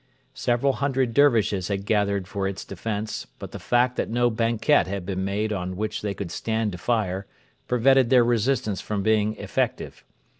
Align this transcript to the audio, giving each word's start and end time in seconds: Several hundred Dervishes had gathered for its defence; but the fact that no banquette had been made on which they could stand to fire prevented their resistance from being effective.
Several 0.33 0.73
hundred 0.73 1.13
Dervishes 1.13 1.67
had 1.67 1.85
gathered 1.85 2.27
for 2.27 2.47
its 2.47 2.65
defence; 2.65 3.27
but 3.37 3.51
the 3.51 3.59
fact 3.59 3.97
that 3.97 4.09
no 4.09 4.31
banquette 4.31 4.87
had 4.87 5.05
been 5.05 5.23
made 5.23 5.53
on 5.53 5.75
which 5.77 6.01
they 6.01 6.15
could 6.15 6.31
stand 6.31 6.71
to 6.71 6.79
fire 6.79 7.27
prevented 7.67 8.09
their 8.09 8.23
resistance 8.23 8.81
from 8.81 9.03
being 9.03 9.35
effective. 9.37 10.03